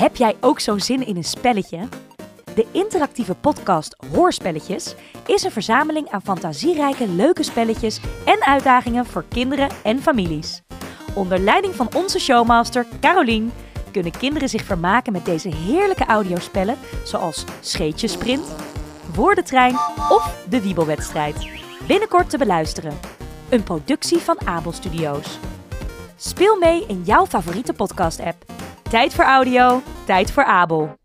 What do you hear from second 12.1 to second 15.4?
showmaster Carolien kunnen kinderen zich vermaken met